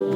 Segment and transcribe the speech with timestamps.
[0.00, 0.12] Good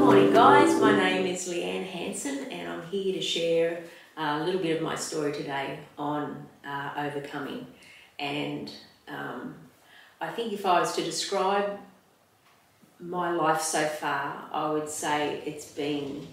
[0.00, 0.80] morning, guys.
[0.80, 3.84] My name is Leanne Hanson, and I'm here to share
[4.16, 7.68] a little bit of my story today on uh, overcoming.
[8.18, 8.72] And
[9.06, 9.54] um,
[10.20, 11.78] I think if I was to describe
[12.98, 16.26] my life so far, I would say it's been,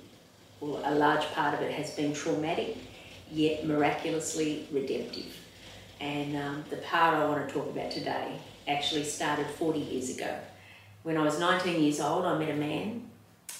[0.59, 2.75] well, a large part of it has been traumatic,
[3.31, 5.42] yet miraculously redemptive.
[6.03, 10.37] And um, the part I want to talk about today actually started 40 years ago.
[11.03, 13.09] When I was 19 years old, I met a man.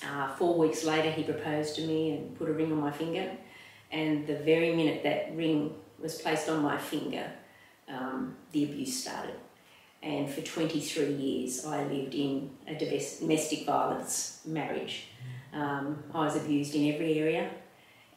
[0.06, 3.32] Uh, four weeks later, he proposed to me and put a ring on my finger.
[3.92, 7.32] And the very minute that ring was placed on my finger,
[7.88, 9.36] um, the abuse started.
[10.02, 15.08] And for 23 years, I lived in a domestic violence marriage.
[15.54, 17.50] Um, I was abused in every area,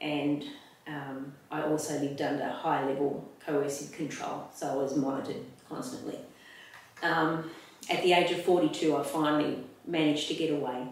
[0.00, 0.42] and
[0.88, 6.18] um, I also lived under high level coercive control, so I was monitored constantly.
[7.02, 7.50] Um,
[7.88, 10.88] at the age of 42, I finally managed to get away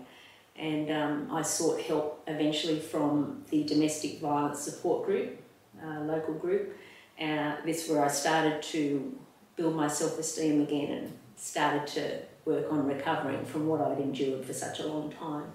[0.56, 5.40] and um, I sought help eventually from the domestic violence support group,
[5.84, 6.76] uh, local group.
[7.20, 9.18] Uh, this is where I started to
[9.56, 14.44] build my self esteem again and started to work on recovering from what I'd endured
[14.44, 15.46] for such a long time.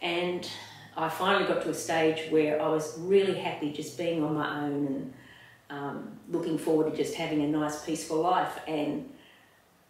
[0.00, 0.48] And
[0.96, 4.64] I finally got to a stage where I was really happy just being on my
[4.64, 5.14] own and
[5.70, 8.60] um, looking forward to just having a nice, peaceful life.
[8.66, 9.10] And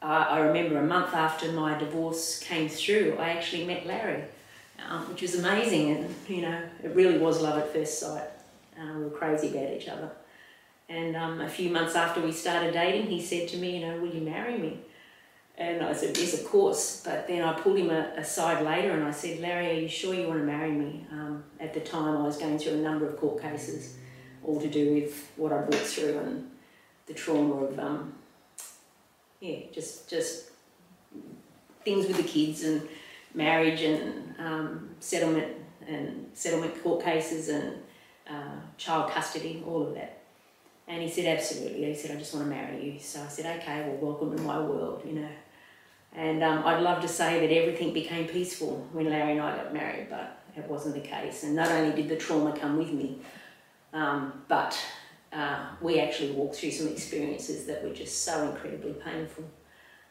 [0.03, 4.25] uh, I remember a month after my divorce came through, I actually met Larry,
[4.89, 5.97] um, which was amazing.
[5.97, 8.29] And, you know, it really was love at first sight.
[8.79, 10.11] Uh, we were crazy about each other.
[10.89, 14.01] And um, a few months after we started dating, he said to me, you know,
[14.01, 14.79] will you marry me?
[15.59, 17.03] And I said, yes, of course.
[17.05, 20.29] But then I pulled him aside later and I said, Larry, are you sure you
[20.29, 21.07] want to marry me?
[21.11, 23.97] Um, at the time, I was going through a number of court cases,
[24.47, 26.51] all to do with what I walked through and
[27.07, 28.15] the trauma of um,
[29.41, 30.51] yeah, just just
[31.85, 32.89] things with the kids and
[33.35, 37.79] marriage and um, settlement and settlement court cases and
[38.29, 40.19] uh, child custody, all of that.
[40.89, 41.85] And he said, absolutely.
[41.85, 43.01] He said, I just want to marry you.
[43.01, 45.29] So I said, okay, well, welcome to my world, you know.
[46.13, 49.75] And um, I'd love to say that everything became peaceful when Larry and I got
[49.75, 51.45] married, but it wasn't the case.
[51.45, 53.19] And not only did the trauma come with me,
[53.97, 54.79] um, but
[55.33, 59.45] uh, we actually walked through some experiences that were just so incredibly painful.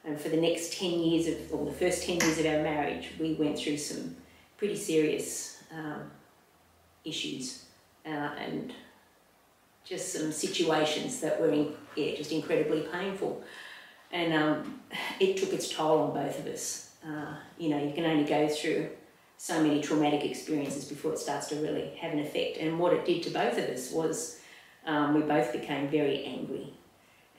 [0.04, 3.12] And for the next 10 years of, or the first 10 years of our marriage,
[3.20, 4.16] we went through some
[4.58, 6.10] pretty serious um,
[7.04, 7.66] issues
[8.06, 8.74] uh, and
[9.84, 13.44] just some situations that were in, yeah, just incredibly painful.
[14.12, 14.82] And um,
[15.20, 16.96] it took its toll on both of us.
[17.08, 18.90] Uh, you know, you can only go through
[19.38, 22.58] so many traumatic experiences before it starts to really have an effect.
[22.58, 24.40] And what it did to both of us was
[24.86, 26.74] um, we both became very angry.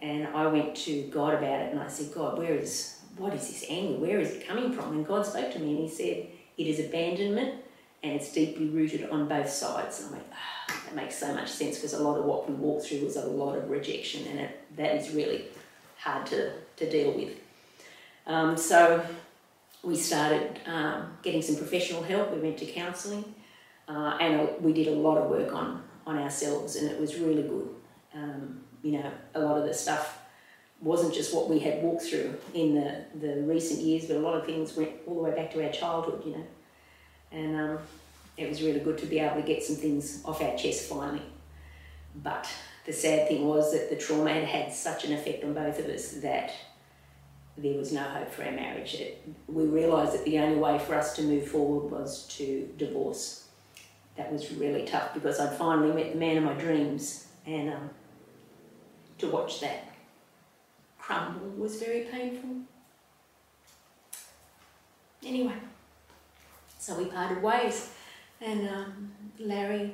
[0.00, 3.46] And I went to God about it and I said, God, where is, what is
[3.48, 3.98] this anger?
[3.98, 4.92] Where is it coming from?
[4.92, 6.26] And God spoke to me and He said,
[6.58, 7.62] It is abandonment
[8.02, 10.00] and it's deeply rooted on both sides.
[10.00, 12.54] And I went, ah, that makes so much sense because a lot of what we
[12.54, 15.46] walked through was a lot of rejection and it, that is really
[15.98, 17.36] hard to, to deal with.
[18.26, 19.04] Um, so
[19.86, 22.32] we started um, getting some professional help.
[22.32, 23.24] We went to counselling
[23.88, 27.42] uh, and we did a lot of work on on ourselves, and it was really
[27.42, 27.68] good.
[28.14, 30.20] Um, you know, a lot of the stuff
[30.80, 34.34] wasn't just what we had walked through in the, the recent years, but a lot
[34.34, 36.46] of things went all the way back to our childhood, you know.
[37.32, 37.78] And um,
[38.36, 41.22] it was really good to be able to get some things off our chest finally.
[42.14, 42.48] But
[42.84, 45.86] the sad thing was that the trauma had had such an effect on both of
[45.86, 46.52] us that
[47.58, 48.94] there was no hope for our marriage.
[48.94, 53.46] It, we realised that the only way for us to move forward was to divorce
[54.16, 57.90] that was really tough because I'd finally met the man of my dreams, and um,
[59.18, 59.84] to watch that
[60.98, 62.50] crumble was very painful.
[65.24, 65.54] Anyway,
[66.78, 67.90] so we parted ways,
[68.40, 69.92] and um, Larry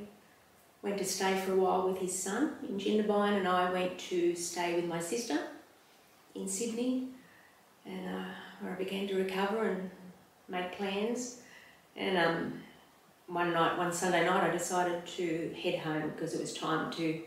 [0.82, 4.34] went to stay for a while with his son in Jindabyne, and I went to
[4.34, 5.38] stay with my sister
[6.34, 7.08] in Sydney,
[7.86, 8.24] and uh,
[8.60, 9.90] where I began to recover and
[10.48, 11.40] make plans.
[11.96, 12.60] And um,
[13.26, 17.22] one night, one Sunday night, I decided to head home because it was time to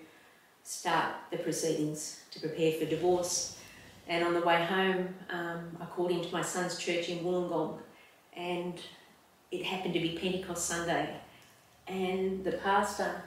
[0.63, 3.59] start the proceedings to prepare for divorce.
[4.07, 7.79] And on the way home, um, I called into my son's church in Wollongong,
[8.33, 8.79] and
[9.51, 11.09] it happened to be Pentecost Sunday.
[11.87, 13.23] And the pastor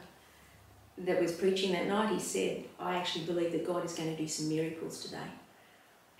[0.99, 4.21] that was preaching that night, he said, I actually believe that God is going to
[4.21, 5.31] do some miracles today.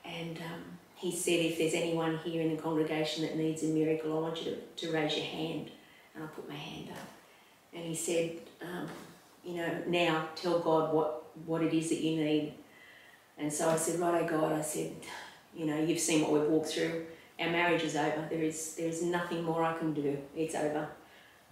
[0.05, 4.17] And um, he said, if there's anyone here in the congregation that needs a miracle,
[4.19, 5.71] I want you to, to raise your hand.
[6.15, 7.09] And I put my hand up.
[7.73, 8.89] And he said, um,
[9.45, 12.55] you know, now tell God what, what it is that you need.
[13.39, 14.93] And so I said, right, oh God, I said,
[15.55, 17.07] you know, you've seen what we've walked through.
[17.39, 18.27] Our marriage is over.
[18.29, 20.19] There is, there is nothing more I can do.
[20.37, 20.89] It's over.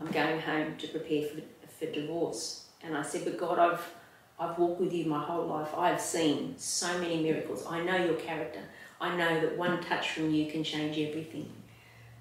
[0.00, 1.40] I'm going home to prepare for,
[1.78, 2.66] for divorce.
[2.82, 3.92] And I said, but God, I've,
[4.40, 5.68] I've walked with you my whole life.
[5.76, 7.64] I've seen so many miracles.
[7.68, 8.60] I know your character.
[9.00, 11.50] I know that one touch from you can change everything.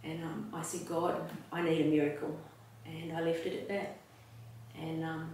[0.04, 2.38] And um, I said, God, I need a miracle.
[2.86, 3.98] And I left it at that.
[4.80, 5.30] And um,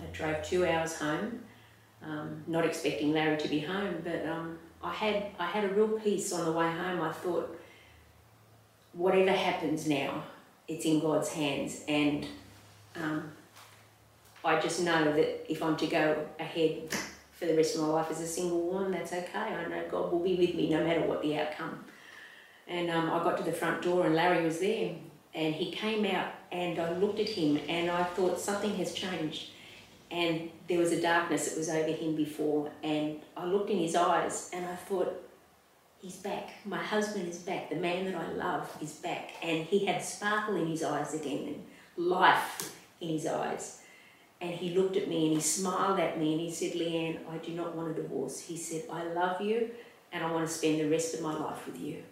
[0.00, 1.40] I drove two hours home,
[2.02, 5.88] um, not expecting Larry to be home, but um, I had I had a real
[5.88, 7.00] peace on the way home.
[7.00, 7.58] I thought,
[8.92, 10.24] whatever happens now,
[10.66, 12.26] it's in God's hands, and
[12.96, 13.30] um,
[14.44, 16.88] I just know that if I'm to go ahead
[17.42, 19.36] for the rest of my life as a single woman, that's okay.
[19.38, 21.84] I know God will be with me no matter what the outcome.
[22.68, 24.94] And um, I got to the front door, and Larry was there,
[25.34, 29.50] and he came out, and I looked at him, and I thought something has changed.
[30.12, 33.96] And there was a darkness that was over him before and I looked in his
[33.96, 35.10] eyes and I thought
[36.02, 36.50] he's back.
[36.66, 37.70] My husband is back.
[37.70, 39.30] The man that I love is back.
[39.42, 41.54] And he had sparkle in his eyes again
[41.96, 43.81] and life in his eyes
[44.42, 47.38] and he looked at me and he smiled at me and he said Leanne I
[47.38, 49.70] do not want a divorce he said I love you
[50.12, 52.02] and I want to spend the rest of my life with you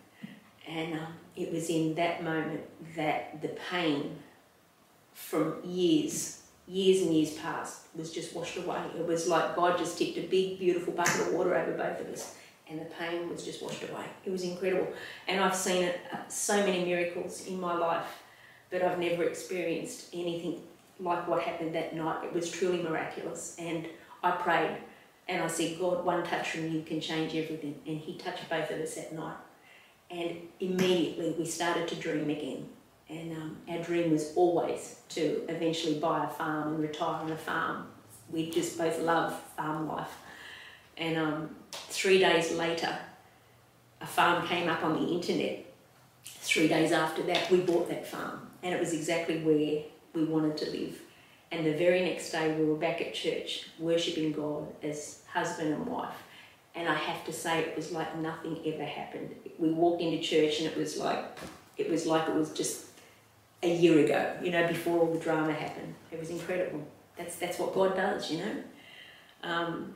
[0.67, 2.63] and um, it was in that moment
[2.97, 4.17] that the pain
[5.13, 6.41] from years
[6.71, 8.81] years and years past was just washed away.
[8.97, 12.07] It was like God just tipped a big, beautiful bucket of water over both of
[12.07, 12.37] us,
[12.69, 14.05] and the pain was just washed away.
[14.25, 14.93] It was incredible.
[15.27, 18.23] And I've seen uh, so many miracles in my life,
[18.71, 20.63] but I've never experienced anything
[21.01, 22.25] like what happened that night.
[22.25, 23.57] It was truly miraculous.
[23.59, 23.87] And
[24.23, 24.77] I prayed
[25.29, 27.81] and I said, God, one touch from you can change everything.
[27.87, 29.37] And He touched both of us that night.
[30.11, 32.69] And immediately we started to dream again
[33.11, 37.37] and um, our dream was always to eventually buy a farm and retire on a
[37.37, 37.89] farm.
[38.31, 40.17] We just both love farm life.
[40.97, 42.97] And um, three days later,
[44.01, 45.67] a farm came up on the internet.
[46.25, 49.83] Three days after that, we bought that farm, and it was exactly where
[50.15, 51.01] we wanted to live.
[51.53, 55.87] And the very next day, we were back at church, worshipping God as husband and
[55.87, 56.15] wife.
[56.75, 59.35] And I have to say, it was like nothing ever happened.
[59.59, 61.25] We walked into church, and it was like
[61.77, 62.87] it was like it was just
[63.63, 65.95] a year ago, you know, before all the drama happened.
[66.11, 66.87] It was incredible.
[67.17, 68.55] That's, that's what God does, you know.
[69.43, 69.95] Um,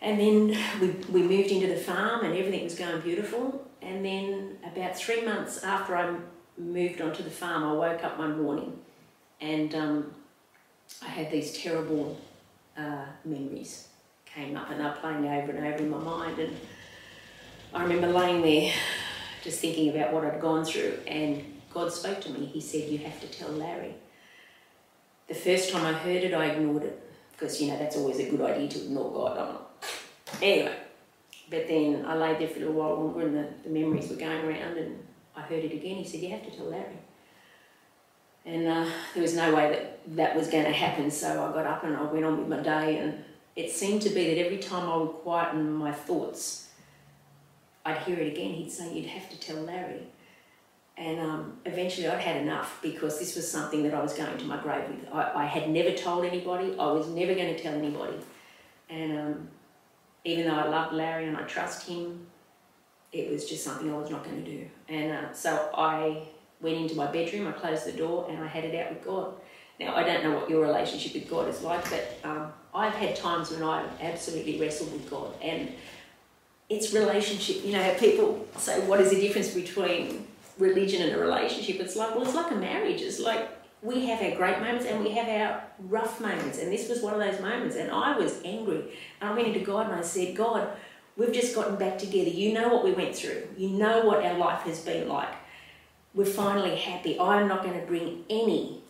[0.00, 3.66] and then we, we moved into the farm and everything was going beautiful.
[3.80, 6.16] And then about three months after I
[6.58, 8.78] moved onto the farm, I woke up one morning
[9.40, 10.14] and um,
[11.02, 12.18] I had these terrible
[12.76, 13.88] uh, memories
[14.26, 16.38] came up and they're playing over and over in my mind.
[16.38, 16.56] And
[17.74, 18.72] I remember laying there
[19.42, 22.46] just thinking about what I'd gone through and God spoke to me.
[22.46, 23.94] He said, You have to tell Larry.
[25.28, 27.02] The first time I heard it, I ignored it
[27.32, 29.38] because, you know, that's always a good idea to ignore God.
[29.38, 29.56] I'm.
[30.40, 30.74] Anyway,
[31.50, 34.16] but then I lay there for a little while longer and the, the memories were
[34.16, 34.98] going around and
[35.36, 35.96] I heard it again.
[35.96, 36.98] He said, You have to tell Larry.
[38.44, 41.64] And uh, there was no way that that was going to happen, so I got
[41.64, 42.98] up and I went on with my day.
[42.98, 43.24] And
[43.54, 46.68] it seemed to be that every time I would quieten my thoughts,
[47.84, 48.52] I'd hear it again.
[48.52, 50.02] He'd say, You'd have to tell Larry.
[50.96, 54.44] And um, eventually I'd had enough because this was something that I was going to
[54.44, 55.08] my grave with.
[55.12, 58.18] I, I had never told anybody, I was never going to tell anybody.
[58.90, 59.48] And um,
[60.24, 62.26] even though I loved Larry and I trust him,
[63.12, 64.66] it was just something I was not going to do.
[64.88, 66.22] And uh, so I
[66.60, 69.34] went into my bedroom, I closed the door, and I had it out with God.
[69.80, 73.16] Now, I don't know what your relationship with God is like, but um, I've had
[73.16, 75.34] times when I've absolutely wrestled with God.
[75.42, 75.72] And
[76.68, 77.64] it's relationship.
[77.64, 80.26] You know, people say, what is the difference between
[80.58, 81.80] religion and a relationship.
[81.80, 83.00] It's like, well, it's like a marriage.
[83.00, 83.48] It's like
[83.82, 86.58] we have our great moments and we have our rough moments.
[86.58, 87.76] And this was one of those moments.
[87.76, 88.82] And I was angry.
[89.20, 90.68] And I went into God and I said, God,
[91.16, 92.30] we've just gotten back together.
[92.30, 95.34] You know what we went through, you know what our life has been like.
[96.14, 97.18] We're finally happy.
[97.18, 98.82] I'm not going to bring any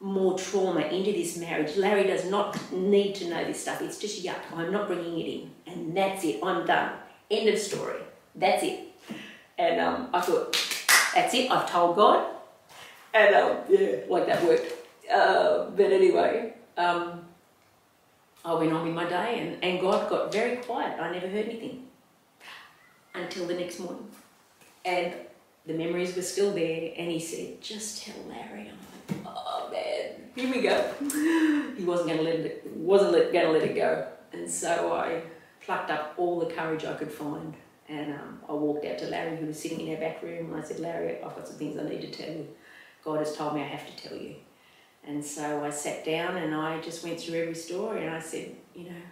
[0.00, 1.76] more trauma into this marriage.
[1.76, 3.82] Larry does not need to know this stuff.
[3.82, 4.40] It's just yuck.
[4.54, 5.50] I'm not bringing it in.
[5.66, 6.40] And that's it.
[6.42, 6.92] I'm done.
[7.30, 8.00] End of story.
[8.34, 8.80] That's it.
[9.58, 10.52] And um, I thought,
[11.14, 12.26] that's it, I've told God.
[13.14, 14.72] And um, yeah, like that worked.
[15.12, 17.11] Uh, but anyway, um,
[18.44, 21.00] I went on with my day and, and God got very quiet.
[21.00, 21.86] I never heard anything
[23.14, 24.08] until the next morning.
[24.84, 25.14] And
[25.66, 26.92] the memories were still there.
[26.96, 28.70] And he said, just tell Larry.
[28.70, 31.74] I'm like, oh man, here we go.
[31.76, 34.08] he wasn't to let it, wasn't to let it go.
[34.32, 35.22] And so I
[35.60, 37.54] plucked up all the courage I could find
[37.88, 40.62] and um, I walked out to Larry, who was sitting in our back room, and
[40.62, 42.48] I said, Larry, I've got some things I need to tell you.
[43.04, 44.36] God has told me I have to tell you.
[45.06, 48.54] And so I sat down and I just went through every story and I said,
[48.74, 49.02] you know,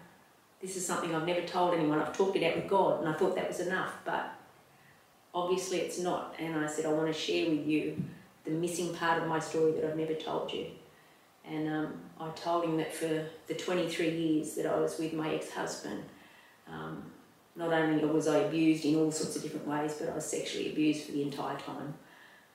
[0.61, 1.99] this is something I've never told anyone.
[1.99, 4.31] I've talked it out with God, and I thought that was enough, but
[5.35, 6.35] obviously it's not.
[6.39, 8.03] And I said, I want to share with you
[8.45, 10.67] the missing part of my story that I've never told you.
[11.45, 15.35] And um, I told him that for the 23 years that I was with my
[15.35, 16.05] ex-husband,
[16.69, 17.05] um,
[17.57, 20.71] not only was I abused in all sorts of different ways, but I was sexually
[20.71, 21.95] abused for the entire time.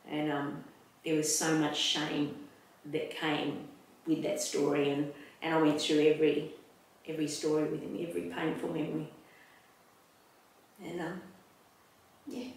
[0.08, 0.64] And um,
[1.04, 2.36] there was so much shame
[2.92, 3.68] that came
[4.06, 5.12] with that story, and,
[5.42, 6.52] and I went through every
[7.08, 9.08] every story with him, every painful memory.
[10.84, 11.22] And um,
[12.28, 12.48] yeah.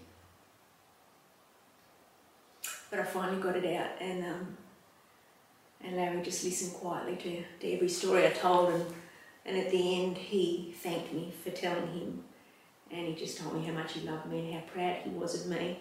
[2.90, 4.56] But I finally got it out, and um,
[5.82, 8.84] and Larry just listened quietly to, to every story I told, and
[9.44, 12.24] and at the end he thanked me for telling him,
[12.90, 15.42] and he just told me how much he loved me and how proud he was
[15.42, 15.80] of me.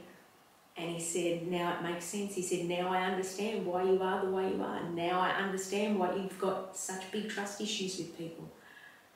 [0.77, 2.35] And he said, now it makes sense.
[2.35, 4.83] He said, now I understand why you are the way you are.
[4.83, 8.47] Now I understand why you've got such big trust issues with people.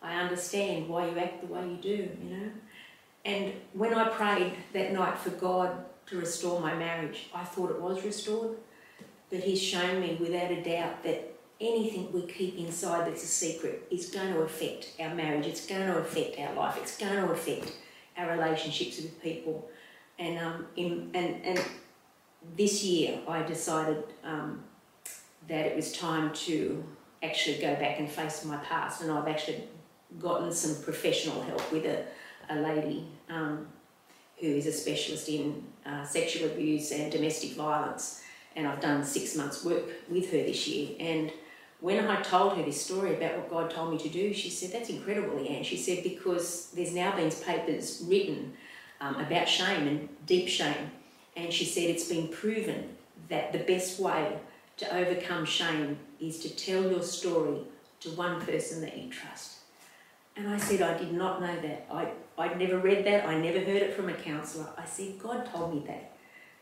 [0.01, 2.49] I understand why you act the way you do, you know.
[3.23, 7.79] And when I prayed that night for God to restore my marriage, I thought it
[7.79, 8.57] was restored.
[9.29, 13.83] But He's shown me without a doubt that anything we keep inside that's a secret
[13.91, 17.31] is going to affect our marriage, it's going to affect our life, it's going to
[17.31, 17.71] affect
[18.17, 19.69] our relationships with people.
[20.21, 21.65] And, um, in, and, and
[22.55, 24.63] this year I decided um,
[25.47, 26.83] that it was time to
[27.23, 29.63] actually go back and face my past, and I've actually
[30.19, 32.05] gotten some professional help with a,
[32.51, 33.67] a lady um,
[34.39, 38.21] who is a specialist in uh, sexual abuse and domestic violence.
[38.55, 40.95] And I've done six months' work with her this year.
[40.99, 41.31] And
[41.79, 44.71] when I told her this story about what God told me to do, she said,
[44.71, 45.65] That's incredible, Leanne.
[45.65, 48.53] She said, Because there's now been papers written
[49.01, 50.91] um, about shame and deep shame.
[51.35, 52.95] And she said, It's been proven
[53.29, 54.37] that the best way
[54.77, 57.59] to overcome shame is to tell your story
[58.01, 59.57] to one person that you trust.
[60.35, 61.87] And I said, I did not know that.
[61.91, 63.25] I, I'd never read that.
[63.25, 64.67] I never heard it from a counsellor.
[64.77, 66.15] I said, God told me that.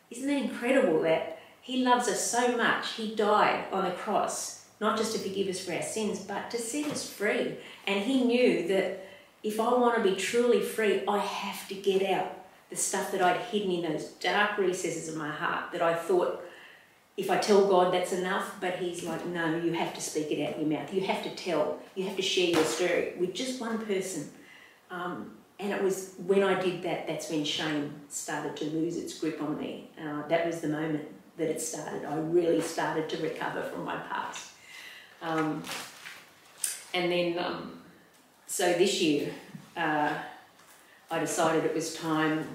[0.09, 2.93] Isn't that incredible that He loves us so much?
[2.93, 6.57] He died on the cross, not just to forgive us for our sins, but to
[6.57, 7.57] set us free.
[7.85, 9.05] And He knew that
[9.43, 12.35] if I want to be truly free, I have to get out
[12.69, 16.43] the stuff that I'd hidden in those dark recesses of my heart that I thought
[17.19, 20.41] if I tell God that's enough, but He's like, no, you have to speak it
[20.47, 20.93] out your mouth.
[20.93, 21.79] You have to tell.
[21.93, 24.29] You have to share your story with just one person.
[24.89, 29.19] Um, and it was when I did that, that's when shame started to lose its
[29.19, 29.91] grip on me.
[30.01, 32.05] Uh, that was the moment that it started.
[32.05, 34.51] I really started to recover from my past.
[35.21, 35.61] Um,
[36.93, 37.78] and then, um,
[38.49, 39.29] so this year,
[39.77, 40.11] uh,
[41.11, 42.47] I decided it was time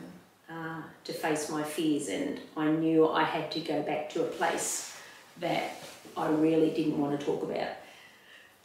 [0.50, 4.26] uh, to face my fears, and I knew I had to go back to a
[4.26, 4.96] place
[5.38, 5.80] that
[6.16, 7.68] I really didn't want to talk about,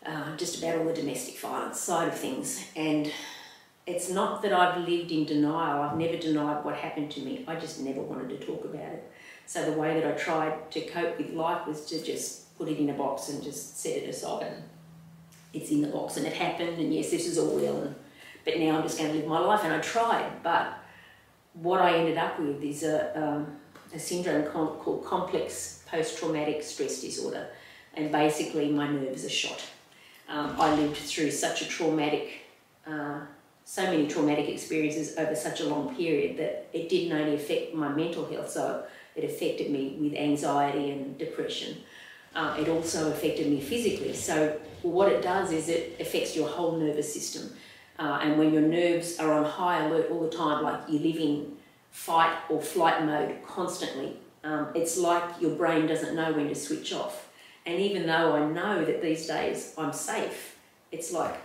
[0.07, 2.65] uh, just about all the domestic violence side of things.
[2.75, 3.11] And
[3.85, 7.57] it's not that I've lived in denial, I've never denied what happened to me, I
[7.57, 9.11] just never wanted to talk about it.
[9.45, 12.79] So the way that I tried to cope with life was to just put it
[12.79, 14.51] in a box and just set it aside.
[15.53, 17.95] It's in the box and it happened, and yes, this is all real, and,
[18.45, 19.61] but now I'm just going to live my life.
[19.63, 20.73] And I tried, but
[21.53, 23.57] what I ended up with is a, um,
[23.93, 27.47] a syndrome called complex post-traumatic stress disorder,
[27.95, 29.63] and basically my nerves are shot.
[30.27, 32.41] Um, I lived through such a traumatic,
[32.85, 33.21] uh,
[33.65, 37.89] so many traumatic experiences over such a long period that it didn't only affect my
[37.89, 38.83] mental health, so
[39.15, 41.77] it affected me with anxiety and depression.
[42.35, 44.13] Uh, it also affected me physically.
[44.13, 47.55] So what it does is it affects your whole nervous system.
[47.97, 51.17] Uh, and when your nerves are on high alert all the time, like you live
[51.17, 51.57] in
[51.91, 56.93] fight or flight mode constantly, um, it's like your brain doesn't know when to switch
[56.93, 57.29] off.
[57.65, 60.57] And even though I know that these days I'm safe,
[60.91, 61.35] it's like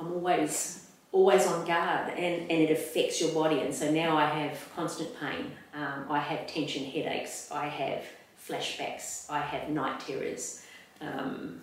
[0.00, 0.82] I'm always
[1.12, 3.60] always on guard and, and it affects your body.
[3.60, 8.02] And so now I have constant pain, um, I have tension headaches, I have
[8.48, 10.64] flashbacks, I have night terrors.
[11.00, 11.62] Um,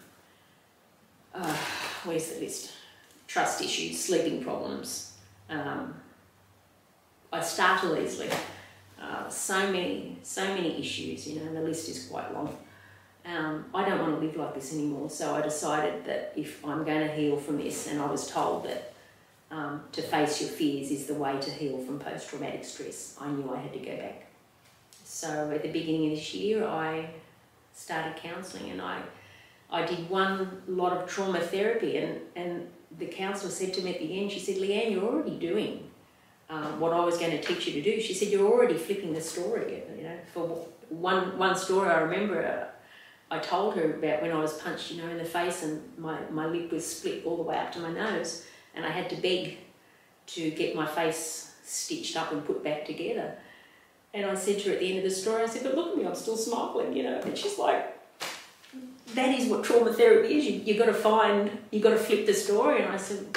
[1.34, 1.56] uh,
[2.04, 2.74] where's the list?
[3.30, 5.14] trust issues, sleeping problems.
[5.50, 5.94] Um,
[7.32, 8.30] I startle easily.
[9.00, 12.58] Uh, so many, so many issues, you know, the list is quite long.
[13.24, 16.84] Um, I don't want to live like this anymore, so I decided that if I'm
[16.84, 18.94] going to heal from this, and I was told that
[19.52, 23.30] um, to face your fears is the way to heal from post traumatic stress, I
[23.30, 24.26] knew I had to go back.
[25.12, 27.10] So at the beginning of this year, I
[27.74, 29.02] started counselling and I,
[29.72, 32.68] I did one lot of trauma therapy, and, and
[33.00, 35.90] the counsellor said to me at the end, she said, Leanne, you're already doing
[36.52, 38.00] um, what I was going to teach you to do.
[38.00, 39.82] She said, you're already flipping the story.
[39.98, 44.40] You know, for one one story I remember, uh, I told her about when I
[44.40, 47.44] was punched, you know, in the face and my, my lip was split all the
[47.44, 48.46] way up to my nose.
[48.76, 49.58] and I had to beg
[50.28, 53.36] to get my face stitched up and put back together.
[54.14, 55.92] And I said to her at the end of the story, I said, but look
[55.92, 57.20] at me, I'm still smiling, you know.
[57.22, 57.96] And she's like,
[59.14, 60.46] that is what trauma therapy is.
[60.46, 62.82] You, you've got to find, you've got to flip the story.
[62.82, 63.28] And I said,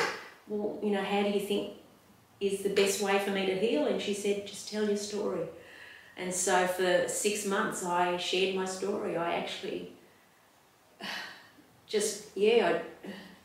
[0.48, 1.74] well, you know, how do you think
[2.40, 3.86] is the best way for me to heal?
[3.86, 5.46] And she said, just tell your story.
[6.16, 9.16] And so for six months, I shared my story.
[9.16, 9.92] I actually
[11.86, 12.80] just, yeah,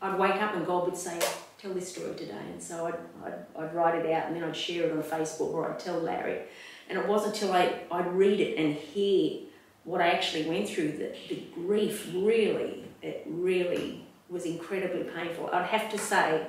[0.02, 1.18] I'd, I'd wake up and God would say,
[1.58, 2.40] tell this story today.
[2.52, 5.52] And so I'd, I'd, I'd write it out and then I'd share it on Facebook
[5.52, 6.42] or I'd tell Larry.
[6.88, 9.40] And it wasn't until I, I'd read it and hear
[9.84, 15.50] what I actually went through that the grief really, it really was incredibly painful.
[15.52, 16.46] I'd have to say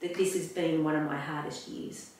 [0.00, 2.10] that this has been one of my hardest years.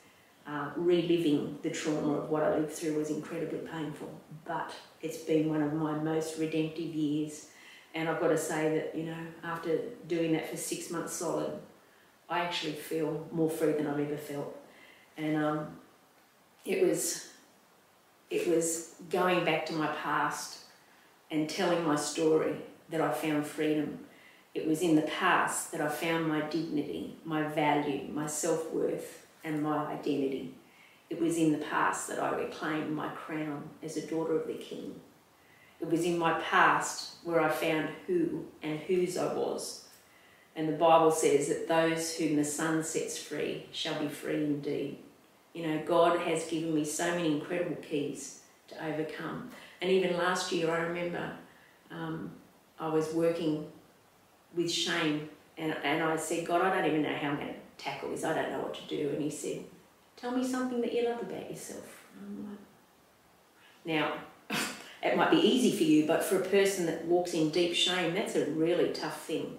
[0.46, 4.10] Uh, reliving the trauma of what I lived through was incredibly painful,
[4.44, 7.48] but it's been one of my most redemptive years.
[7.94, 11.52] And I've got to say that, you know, after doing that for six months solid,
[12.28, 14.56] I actually feel more free than I've ever felt.
[15.16, 15.78] And um,
[16.64, 17.29] it was
[18.30, 20.60] it was going back to my past
[21.30, 22.54] and telling my story
[22.88, 24.00] that I found freedom.
[24.54, 29.26] It was in the past that I found my dignity, my value, my self worth,
[29.44, 30.54] and my identity.
[31.08, 34.54] It was in the past that I reclaimed my crown as a daughter of the
[34.54, 35.00] King.
[35.80, 39.88] It was in my past where I found who and whose I was.
[40.54, 44.98] And the Bible says that those whom the Son sets free shall be free indeed.
[45.52, 49.50] You know, God has given me so many incredible keys to overcome.
[49.82, 51.32] And even last year, I remember
[51.90, 52.30] um,
[52.78, 53.66] I was working
[54.54, 55.28] with shame,
[55.58, 58.24] and, and I said, God, I don't even know how I'm going to tackle this.
[58.24, 59.10] I don't know what to do.
[59.10, 59.64] And He said,
[60.16, 62.04] Tell me something that you love about yourself.
[63.86, 64.18] Now,
[65.02, 68.14] it might be easy for you, but for a person that walks in deep shame,
[68.14, 69.56] that's a really tough thing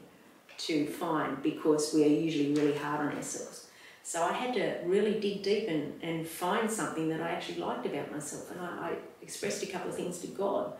[0.58, 3.68] to find because we are usually really hard on ourselves.
[4.04, 7.86] So I had to really dig deep and, and find something that I actually liked
[7.86, 8.52] about myself.
[8.52, 10.74] And I, I expressed a couple of things to God.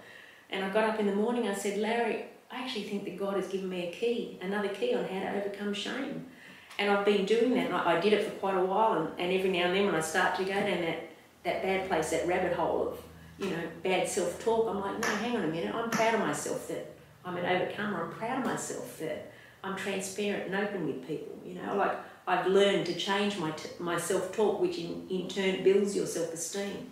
[0.50, 3.36] And I got up in the morning, I said, Larry, I actually think that God
[3.36, 6.26] has given me a key, another key on how to overcome shame.
[6.78, 7.72] And I've been doing that.
[7.72, 8.94] I, I did it for quite a while.
[8.94, 11.10] And, and every now and then when I start to go down that,
[11.44, 13.00] that bad place, that rabbit hole of,
[13.38, 15.74] you know, bad self-talk, I'm like, no, hang on a minute.
[15.74, 18.06] I'm proud of myself that I'm an overcomer.
[18.06, 19.32] I'm proud of myself that
[19.64, 21.40] I'm transparent and open with people.
[21.46, 21.98] You know, like
[22.32, 26.34] I've learned to change my, my self talk, which in, in turn builds your self
[26.34, 26.90] esteem.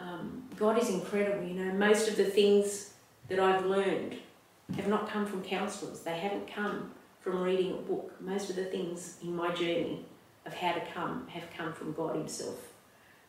[0.00, 1.44] Um, God is incredible.
[1.44, 2.92] You know, most of the things
[3.28, 4.18] that I've learned
[4.76, 8.12] have not come from counsellors, they haven't come from reading a book.
[8.20, 10.04] Most of the things in my journey
[10.46, 12.72] of how to come have come from God Himself.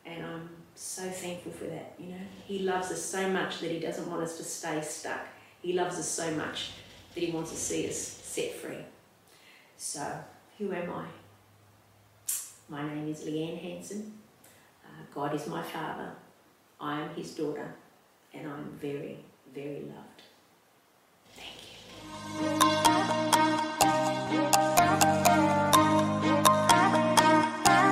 [0.06, 1.96] And I'm so thankful for that.
[1.98, 5.26] You know, He loves us so much that He doesn't want us to stay stuck.
[5.64, 6.74] He loves us so much
[7.16, 8.86] that He wants to see us set free.
[9.78, 10.20] So,
[10.60, 11.06] who am I?
[12.74, 14.14] My name is Leanne Hanson.
[14.84, 16.10] Uh, God is my Father.
[16.82, 17.76] I am His daughter,
[18.34, 19.20] and I'm very,
[19.54, 20.24] very loved.
[21.36, 22.73] Thank you.